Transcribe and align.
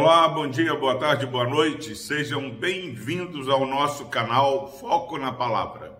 Olá, 0.00 0.28
bom 0.28 0.48
dia, 0.48 0.76
boa 0.76 0.96
tarde, 0.96 1.26
boa 1.26 1.44
noite. 1.44 1.96
Sejam 1.96 2.48
bem-vindos 2.48 3.48
ao 3.48 3.66
nosso 3.66 4.06
canal 4.06 4.70
Foco 4.78 5.18
na 5.18 5.32
Palavra. 5.32 5.98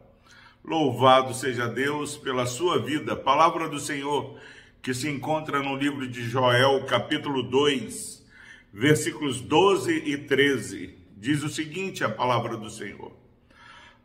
Louvado 0.64 1.34
seja 1.34 1.66
Deus 1.66 2.16
pela 2.16 2.46
sua 2.46 2.78
vida. 2.78 3.16
Palavra 3.16 3.68
do 3.68 3.80
Senhor 3.80 4.38
que 4.80 4.94
se 4.94 5.10
encontra 5.10 5.60
no 5.60 5.74
livro 5.74 6.06
de 6.06 6.22
Joel, 6.22 6.84
capítulo 6.84 7.42
2, 7.42 8.24
versículos 8.72 9.40
12 9.40 9.92
e 9.92 10.16
13. 10.16 10.96
Diz 11.16 11.42
o 11.42 11.48
seguinte: 11.48 12.04
a 12.04 12.08
palavra 12.08 12.56
do 12.56 12.70
Senhor. 12.70 13.10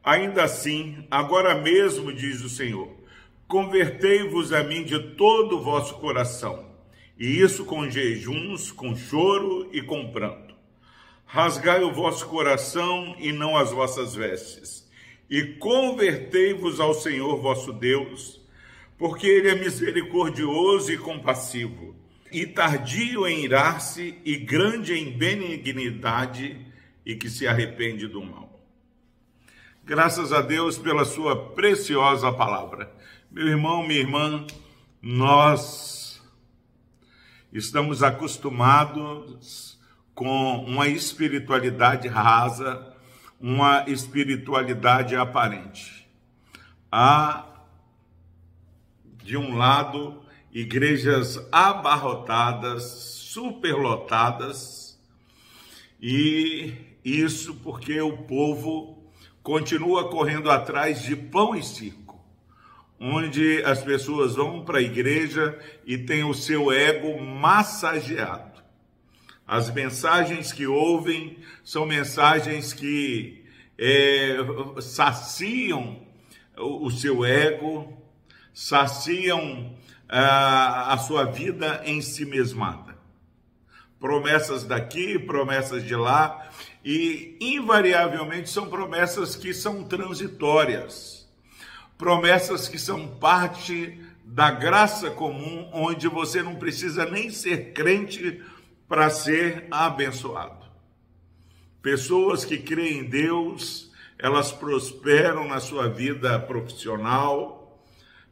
Ainda 0.03 0.43
assim, 0.43 1.05
agora 1.11 1.53
mesmo, 1.53 2.11
diz 2.11 2.41
o 2.41 2.49
Senhor, 2.49 2.89
convertei-vos 3.47 4.53
a 4.53 4.63
mim 4.63 4.83
de 4.83 4.97
todo 5.13 5.57
o 5.57 5.61
vosso 5.61 5.99
coração 5.99 6.72
e 7.17 7.39
isso 7.39 7.65
com 7.65 7.89
jejuns, 7.89 8.71
com 8.71 8.95
choro 8.95 9.69
e 9.71 9.81
com 9.81 10.11
pranto. 10.11 10.53
Rasgai 11.25 11.83
o 11.83 11.93
vosso 11.93 12.27
coração 12.27 13.15
e 13.19 13.31
não 13.31 13.57
as 13.57 13.71
vossas 13.71 14.13
vestes, 14.13 14.87
e 15.29 15.43
convertei-vos 15.43 16.79
ao 16.79 16.93
Senhor 16.93 17.41
vosso 17.41 17.73
Deus, 17.73 18.39
porque 18.97 19.27
Ele 19.27 19.49
é 19.49 19.55
misericordioso 19.55 20.91
e 20.91 20.97
compassivo, 20.97 21.95
e 22.31 22.45
tardio 22.45 23.27
em 23.27 23.43
irar-se, 23.43 24.15
e 24.23 24.35
grande 24.37 24.93
em 24.93 25.11
benignidade, 25.11 26.59
e 27.05 27.15
que 27.15 27.29
se 27.29 27.47
arrepende 27.47 28.07
do 28.07 28.23
mal. 28.23 28.63
Graças 29.83 30.31
a 30.31 30.41
Deus 30.41 30.77
pela 30.77 31.03
Sua 31.03 31.49
preciosa 31.49 32.31
palavra. 32.31 32.91
Meu 33.29 33.47
irmão, 33.47 33.85
minha 33.85 33.99
irmã, 33.99 34.45
nós 35.01 36.02
Estamos 37.53 38.01
acostumados 38.01 39.79
com 40.15 40.65
uma 40.65 40.87
espiritualidade 40.87 42.07
rasa, 42.07 42.95
uma 43.39 43.87
espiritualidade 43.87 45.15
aparente. 45.15 46.09
Há, 46.91 47.45
de 49.23 49.37
um 49.37 49.55
lado, 49.55 50.19
igrejas 50.51 51.39
abarrotadas, 51.51 52.85
superlotadas, 52.85 54.99
e 56.01 56.73
isso 57.05 57.53
porque 57.57 58.01
o 58.01 58.17
povo 58.23 59.11
continua 59.43 60.09
correndo 60.09 60.49
atrás 60.49 61.03
de 61.03 61.15
pão 61.15 61.55
e 61.55 61.61
circo 61.61 62.02
onde 63.05 63.61
as 63.65 63.83
pessoas 63.83 64.35
vão 64.35 64.63
para 64.63 64.77
a 64.77 64.81
igreja 64.81 65.59
e 65.85 65.97
têm 65.97 66.23
o 66.23 66.33
seu 66.33 66.71
ego 66.71 67.21
massageado. 67.21 68.63
As 69.45 69.69
mensagens 69.69 70.53
que 70.53 70.65
ouvem 70.65 71.37
são 71.65 71.85
mensagens 71.85 72.71
que 72.71 73.43
é, 73.77 74.37
saciam 74.81 75.99
o, 76.57 76.89
seu 76.89 77.25
ego, 77.25 77.91
saciam 78.53 79.75
a, 80.07 80.93
a 80.93 80.97
sua 80.97 81.25
vida 81.25 81.81
em 81.83 82.01
si 82.01 82.23
mesmada. 82.23 82.97
Promessas 83.99 84.63
daqui, 84.63 85.19
promessas 85.19 85.83
de 85.83 85.95
lá, 85.95 86.49
e 86.85 87.35
invariavelmente 87.41 88.49
são 88.49 88.69
promessas 88.69 89.35
que 89.35 89.53
são 89.53 89.83
transitórias 89.83 91.22
promessas 92.03 92.67
que 92.67 92.77
são 92.77 93.07
parte 93.07 93.97
da 94.25 94.51
graça 94.51 95.09
comum, 95.09 95.69
onde 95.71 96.09
você 96.09 96.43
não 96.43 96.55
precisa 96.55 97.05
nem 97.05 97.29
ser 97.29 97.71
crente 97.71 98.41
para 98.89 99.09
ser 99.09 99.67
abençoado. 99.71 100.65
Pessoas 101.81 102.43
que 102.43 102.57
creem 102.57 102.99
em 102.99 103.03
Deus, 103.05 103.89
elas 104.19 104.51
prosperam 104.51 105.47
na 105.47 105.61
sua 105.61 105.87
vida 105.87 106.37
profissional, 106.39 107.81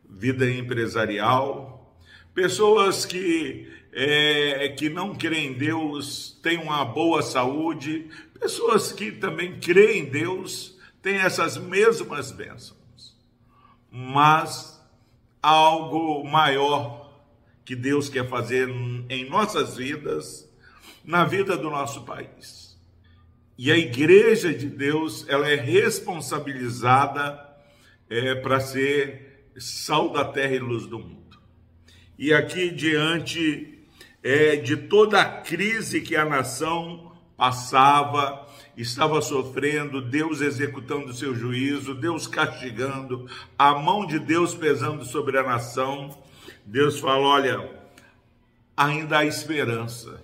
vida 0.04 0.52
empresarial. 0.52 1.96
Pessoas 2.34 3.06
que, 3.06 3.72
é, 3.94 4.68
que 4.78 4.90
não 4.90 5.16
creem 5.16 5.52
em 5.52 5.54
Deus 5.54 6.38
têm 6.44 6.58
uma 6.58 6.84
boa 6.84 7.22
saúde. 7.22 8.10
Pessoas 8.38 8.92
que 8.92 9.14
também 9.14 9.62
creem 9.62 10.02
em 10.02 10.10
Deus 10.10 10.78
têm 11.02 11.20
essas 11.20 11.56
mesmas 11.56 12.34
bênçãos 12.34 12.81
mas 13.92 14.82
algo 15.44 16.24
maior 16.24 17.12
que 17.66 17.76
Deus 17.76 18.08
quer 18.08 18.28
fazer 18.28 18.70
em 19.10 19.30
nossas 19.30 19.76
vidas, 19.76 20.50
na 21.04 21.26
vida 21.26 21.58
do 21.58 21.70
nosso 21.70 22.04
país. 22.06 22.80
E 23.58 23.72
a 23.72 23.78
igreja 23.78 24.54
de 24.54 24.68
Deus, 24.68 25.28
ela 25.28 25.48
é 25.48 25.56
responsabilizada 25.56 27.48
é, 28.10 28.36
para 28.36 28.60
ser 28.60 29.52
sal 29.58 30.10
da 30.12 30.26
terra 30.26 30.56
e 30.56 30.60
luz 30.60 30.88
do 30.88 30.98
mundo. 30.98 31.40
E 32.18 32.34
aqui 32.34 32.72
diante 32.72 33.86
é, 34.24 34.56
de 34.56 34.78
toda 34.78 35.22
a 35.22 35.42
crise 35.42 36.02
que 36.02 36.16
a 36.16 36.26
nação 36.26 37.11
passava, 37.42 38.48
estava 38.78 39.20
sofrendo, 39.20 40.00
Deus 40.00 40.42
executando 40.42 41.08
o 41.08 41.14
seu 41.16 41.34
juízo, 41.34 41.96
Deus 41.96 42.28
castigando, 42.28 43.28
a 43.58 43.74
mão 43.74 44.06
de 44.06 44.20
Deus 44.20 44.54
pesando 44.54 45.04
sobre 45.04 45.40
a 45.40 45.44
nação. 45.44 46.16
Deus 46.64 47.00
fala: 47.00 47.28
olha, 47.28 47.82
ainda 48.78 49.18
há 49.18 49.26
esperança. 49.26 50.24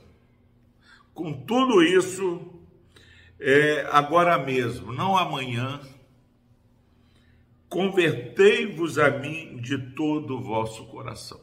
Com 1.12 1.34
tudo 1.34 1.82
isso, 1.82 2.40
é, 3.40 3.90
agora 3.92 4.38
mesmo, 4.38 4.94
não 4.94 5.18
amanhã, 5.18 5.82
convertei-vos 7.68 9.00
a 9.00 9.10
mim 9.10 9.58
de 9.58 9.76
todo 9.96 10.38
o 10.38 10.44
vosso 10.44 10.86
coração. 10.86 11.42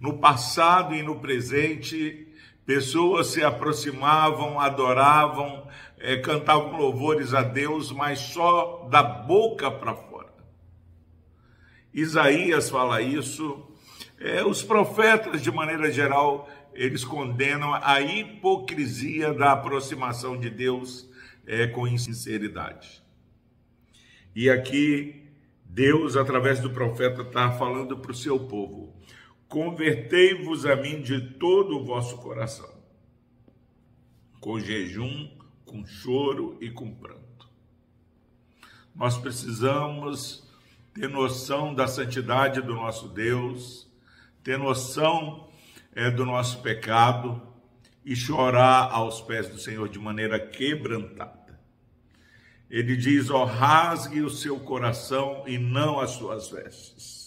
No 0.00 0.18
passado 0.18 0.96
e 0.96 1.02
no 1.04 1.20
presente, 1.20 2.27
Pessoas 2.68 3.28
se 3.28 3.42
aproximavam, 3.42 4.60
adoravam, 4.60 5.66
é, 5.96 6.18
cantavam 6.18 6.76
louvores 6.76 7.32
a 7.32 7.40
Deus, 7.40 7.90
mas 7.90 8.18
só 8.18 8.86
da 8.90 9.02
boca 9.02 9.70
para 9.70 9.94
fora. 9.94 10.28
Isaías 11.94 12.68
fala 12.68 13.00
isso. 13.00 13.66
É, 14.20 14.44
os 14.44 14.62
profetas, 14.62 15.40
de 15.40 15.50
maneira 15.50 15.90
geral, 15.90 16.46
eles 16.74 17.04
condenam 17.04 17.72
a 17.72 18.02
hipocrisia 18.02 19.32
da 19.32 19.52
aproximação 19.52 20.38
de 20.38 20.50
Deus 20.50 21.08
é, 21.46 21.68
com 21.68 21.88
insinceridade. 21.88 23.02
E 24.36 24.50
aqui, 24.50 25.26
Deus, 25.64 26.16
através 26.16 26.60
do 26.60 26.68
profeta, 26.68 27.22
está 27.22 27.50
falando 27.50 27.96
para 27.96 28.12
o 28.12 28.14
seu 28.14 28.38
povo 28.38 28.94
Convertei-vos 29.48 30.66
a 30.66 30.76
mim 30.76 31.00
de 31.00 31.22
todo 31.22 31.78
o 31.78 31.84
vosso 31.84 32.18
coração, 32.18 32.70
com 34.40 34.60
jejum, 34.60 35.26
com 35.64 35.86
choro 35.86 36.58
e 36.60 36.70
com 36.70 36.94
pranto. 36.94 37.48
Nós 38.94 39.16
precisamos 39.16 40.46
ter 40.92 41.08
noção 41.08 41.74
da 41.74 41.88
santidade 41.88 42.60
do 42.60 42.74
nosso 42.74 43.08
Deus, 43.08 43.90
ter 44.44 44.58
noção 44.58 45.48
é, 45.94 46.10
do 46.10 46.26
nosso 46.26 46.60
pecado 46.60 47.40
e 48.04 48.14
chorar 48.14 48.92
aos 48.92 49.22
pés 49.22 49.48
do 49.48 49.58
Senhor 49.58 49.88
de 49.88 49.98
maneira 49.98 50.38
quebrantada. 50.38 51.58
Ele 52.68 52.94
diz: 52.96 53.30
ó, 53.30 53.44
rasgue 53.44 54.20
o 54.20 54.28
seu 54.28 54.60
coração 54.60 55.44
e 55.46 55.56
não 55.56 55.98
as 55.98 56.10
suas 56.10 56.50
vestes 56.50 57.17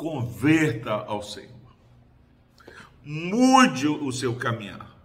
converta 0.00 0.92
ao 0.92 1.22
Senhor. 1.22 1.50
Mude 3.04 3.86
o 3.86 4.10
seu 4.10 4.34
caminhar. 4.34 4.96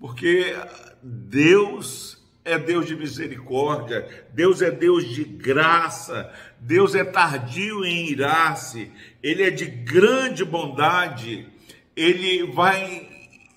Porque 0.00 0.56
Deus 1.02 2.26
é 2.46 2.58
Deus 2.58 2.86
de 2.86 2.96
misericórdia, 2.96 4.26
Deus 4.32 4.62
é 4.62 4.70
Deus 4.70 5.06
de 5.06 5.22
graça, 5.22 6.32
Deus 6.58 6.94
é 6.94 7.04
tardio 7.04 7.84
em 7.84 8.08
irar-se, 8.08 8.90
Ele 9.22 9.42
é 9.42 9.50
de 9.50 9.66
grande 9.66 10.42
bondade, 10.42 11.46
Ele 11.94 12.50
vai 12.52 13.06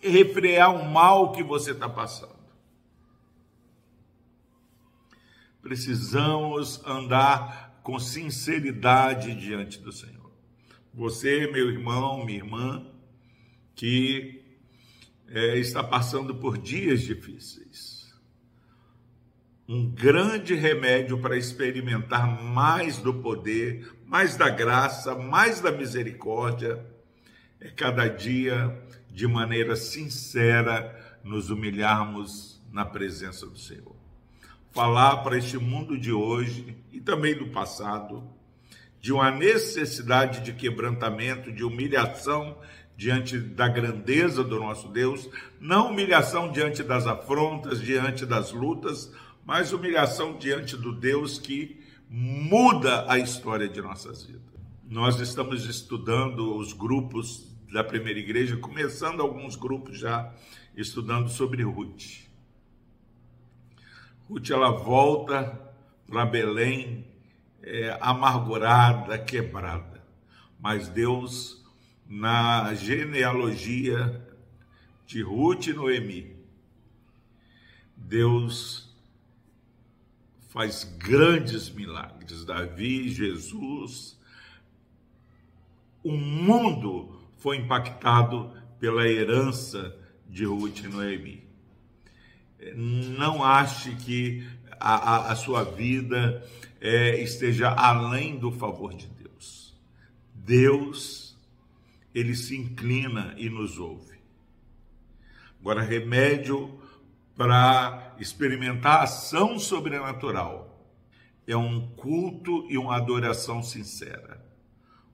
refrear 0.01 0.75
o 0.75 0.91
mal 0.91 1.31
que 1.31 1.41
você 1.41 1.71
está 1.71 1.87
passando. 1.87 2.35
Precisamos 5.61 6.85
andar 6.85 7.70
com 7.83 7.99
sinceridade 7.99 9.35
diante 9.35 9.79
do 9.79 9.91
Senhor. 9.91 10.31
Você, 10.93 11.47
meu 11.51 11.69
irmão, 11.69 12.25
minha 12.25 12.39
irmã, 12.39 12.85
que 13.75 14.43
é, 15.27 15.57
está 15.57 15.83
passando 15.83 16.35
por 16.35 16.57
dias 16.57 17.01
difíceis. 17.01 18.13
Um 19.67 19.89
grande 19.89 20.53
remédio 20.53 21.19
para 21.21 21.37
experimentar 21.37 22.43
mais 22.43 22.97
do 22.97 23.13
poder, 23.13 23.89
mais 24.05 24.35
da 24.35 24.49
graça, 24.49 25.15
mais 25.15 25.61
da 25.61 25.71
misericórdia, 25.71 26.85
é 27.59 27.69
cada 27.69 28.07
dia 28.07 28.77
de 29.09 29.25
maneira 29.27 29.75
sincera 29.75 31.19
nos 31.23 31.49
humilharmos 31.49 32.61
na 32.71 32.83
presença 32.83 33.45
do 33.45 33.57
Senhor. 33.57 34.00
Falar 34.71 35.17
para 35.17 35.37
este 35.37 35.57
mundo 35.57 35.97
de 35.97 36.13
hoje 36.13 36.77
e 36.93 37.01
também 37.01 37.35
do 37.35 37.47
passado 37.47 38.23
de 39.01 39.11
uma 39.11 39.29
necessidade 39.29 40.41
de 40.41 40.53
quebrantamento, 40.53 41.51
de 41.51 41.63
humilhação 41.63 42.57
diante 42.95 43.37
da 43.37 43.67
grandeza 43.67 44.43
do 44.43 44.59
nosso 44.59 44.87
Deus, 44.87 45.27
não 45.59 45.89
humilhação 45.89 46.51
diante 46.51 46.83
das 46.83 47.05
afrontas, 47.05 47.81
diante 47.81 48.25
das 48.25 48.51
lutas, 48.53 49.11
mas 49.43 49.73
humilhação 49.73 50.37
diante 50.37 50.77
do 50.77 50.93
Deus 50.93 51.37
que 51.37 51.81
muda 52.09 53.11
a 53.11 53.17
história 53.17 53.67
de 53.67 53.81
nossas 53.81 54.23
vidas. 54.23 54.41
Nós 54.87 55.19
estamos 55.19 55.65
estudando 55.65 56.55
os 56.57 56.71
grupos 56.71 57.51
da 57.73 57.83
primeira 57.83 58.19
igreja, 58.19 58.55
começando 58.55 59.21
alguns 59.21 59.55
grupos 59.55 59.97
já 59.97 60.33
estudando 60.77 61.29
sobre 61.29 61.63
Ruth. 61.63 62.30
Ruth 64.31 64.49
ela 64.49 64.71
volta 64.71 65.61
para 66.07 66.25
Belém 66.25 67.05
é, 67.61 67.97
amargurada, 67.99 69.19
quebrada, 69.19 70.01
mas 70.57 70.87
Deus 70.87 71.61
na 72.07 72.73
genealogia 72.73 74.25
de 75.05 75.21
Ruth 75.21 75.67
e 75.67 75.73
Noemi, 75.73 76.33
Deus 77.97 78.95
faz 80.47 80.85
grandes 80.85 81.69
milagres. 81.69 82.45
Davi, 82.45 83.09
Jesus, 83.09 84.17
o 86.01 86.13
mundo 86.13 87.21
foi 87.37 87.57
impactado 87.57 88.49
pela 88.79 89.05
herança 89.05 89.93
de 90.29 90.45
Ruth 90.45 90.79
e 90.79 90.87
Noemi. 90.87 91.50
Não 92.75 93.43
ache 93.43 93.95
que 93.95 94.47
a, 94.79 94.95
a, 94.95 95.31
a 95.31 95.35
sua 95.35 95.63
vida 95.63 96.43
é, 96.79 97.21
esteja 97.21 97.69
além 97.69 98.37
do 98.37 98.51
favor 98.51 98.93
de 98.93 99.07
Deus. 99.07 99.75
Deus, 100.33 101.37
ele 102.13 102.35
se 102.35 102.55
inclina 102.55 103.33
e 103.37 103.49
nos 103.49 103.77
ouve. 103.77 104.19
Agora, 105.59 105.81
remédio 105.81 106.79
para 107.35 108.15
experimentar 108.19 109.03
ação 109.03 109.57
sobrenatural 109.57 110.67
é 111.47 111.55
um 111.55 111.87
culto 111.95 112.65
e 112.69 112.77
uma 112.77 112.95
adoração 112.95 113.63
sincera, 113.63 114.43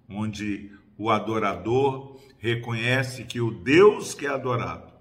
onde 0.10 0.72
o 0.98 1.10
adorador 1.10 2.20
reconhece 2.38 3.24
que 3.24 3.40
o 3.40 3.52
Deus 3.52 4.14
que 4.14 4.26
é 4.26 4.30
adorado 4.30 4.97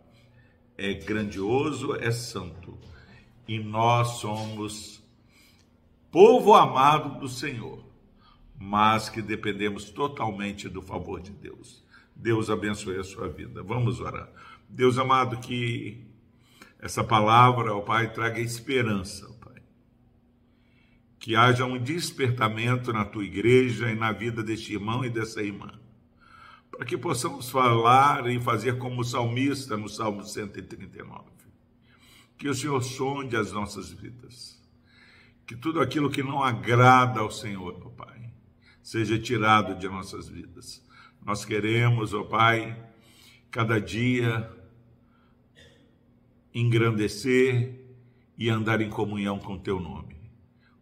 é 0.76 0.92
grandioso, 0.94 1.94
é 1.94 2.10
santo, 2.10 2.76
e 3.48 3.58
nós 3.58 4.18
somos 4.18 5.02
povo 6.10 6.54
amado 6.54 7.18
do 7.20 7.28
Senhor, 7.28 7.84
mas 8.58 9.08
que 9.08 9.22
dependemos 9.22 9.90
totalmente 9.90 10.68
do 10.68 10.82
favor 10.82 11.20
de 11.20 11.30
Deus. 11.30 11.84
Deus 12.14 12.48
abençoe 12.48 12.98
a 12.98 13.04
sua 13.04 13.28
vida. 13.28 13.62
Vamos 13.62 14.00
orar. 14.00 14.28
Deus 14.68 14.98
amado, 14.98 15.38
que 15.38 16.06
essa 16.78 17.04
palavra, 17.04 17.74
ó 17.74 17.80
Pai, 17.80 18.12
traga 18.12 18.40
esperança, 18.40 19.28
ó 19.28 19.44
Pai. 19.44 19.62
Que 21.18 21.36
haja 21.36 21.66
um 21.66 21.78
despertamento 21.78 22.92
na 22.92 23.04
tua 23.04 23.24
igreja 23.24 23.90
e 23.90 23.94
na 23.94 24.12
vida 24.12 24.42
deste 24.42 24.72
irmão 24.72 25.04
e 25.04 25.10
dessa 25.10 25.42
irmã 25.42 25.78
para 26.76 26.84
que 26.84 26.98
possamos 26.98 27.48
falar 27.48 28.28
e 28.30 28.38
fazer 28.38 28.76
como 28.76 29.00
o 29.00 29.04
salmista 29.04 29.76
no 29.78 29.88
Salmo 29.88 30.22
139. 30.22 31.24
Que 32.36 32.50
o 32.50 32.54
Senhor 32.54 32.82
sonde 32.82 33.34
as 33.34 33.50
nossas 33.50 33.90
vidas. 33.90 34.62
Que 35.46 35.56
tudo 35.56 35.80
aquilo 35.80 36.10
que 36.10 36.22
não 36.22 36.42
agrada 36.42 37.20
ao 37.20 37.30
Senhor, 37.30 37.72
Pai, 37.92 38.30
seja 38.82 39.18
tirado 39.18 39.78
de 39.78 39.88
nossas 39.88 40.28
vidas. 40.28 40.84
Nós 41.24 41.46
queremos, 41.46 42.12
ó 42.12 42.24
Pai, 42.24 42.76
cada 43.50 43.80
dia 43.80 44.52
engrandecer 46.52 47.86
e 48.36 48.50
andar 48.50 48.82
em 48.82 48.90
comunhão 48.90 49.38
com 49.38 49.58
teu 49.58 49.80
nome. 49.80 50.16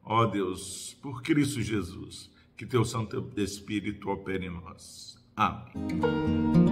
Ó 0.03 0.27
Deus, 0.27 0.97
por 1.01 1.23
Cristo 1.23 1.63
Jesus, 1.63 2.31
que 2.57 2.67
teu 2.67 2.85
Santo 2.85 3.33
Espírito 3.37 4.11
opere 4.11 4.47
em 4.47 4.51
nós. 4.51 5.24
Up. 5.37 6.64